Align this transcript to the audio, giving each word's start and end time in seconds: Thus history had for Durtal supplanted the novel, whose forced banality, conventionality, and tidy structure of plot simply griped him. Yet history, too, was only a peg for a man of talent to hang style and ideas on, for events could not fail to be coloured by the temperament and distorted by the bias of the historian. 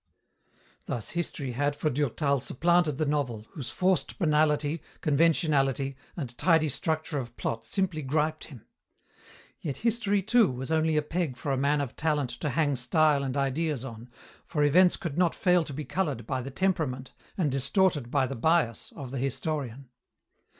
Thus 0.85 1.11
history 1.11 1.51
had 1.51 1.75
for 1.75 1.91
Durtal 1.91 2.39
supplanted 2.39 2.97
the 2.97 3.05
novel, 3.05 3.45
whose 3.51 3.69
forced 3.69 4.17
banality, 4.17 4.81
conventionality, 4.99 5.95
and 6.17 6.35
tidy 6.39 6.69
structure 6.69 7.19
of 7.19 7.37
plot 7.37 7.65
simply 7.65 8.01
griped 8.01 8.45
him. 8.45 8.65
Yet 9.59 9.77
history, 9.85 10.23
too, 10.23 10.49
was 10.49 10.71
only 10.71 10.97
a 10.97 11.03
peg 11.03 11.37
for 11.37 11.51
a 11.51 11.55
man 11.55 11.81
of 11.81 11.95
talent 11.95 12.31
to 12.39 12.49
hang 12.49 12.75
style 12.77 13.23
and 13.23 13.37
ideas 13.37 13.85
on, 13.85 14.09
for 14.47 14.63
events 14.63 14.97
could 14.97 15.19
not 15.19 15.35
fail 15.35 15.63
to 15.65 15.73
be 15.73 15.85
coloured 15.85 16.25
by 16.25 16.41
the 16.41 16.49
temperament 16.49 17.13
and 17.37 17.51
distorted 17.51 18.09
by 18.09 18.25
the 18.25 18.35
bias 18.35 18.91
of 18.95 19.11
the 19.11 19.19
historian. 19.19 19.87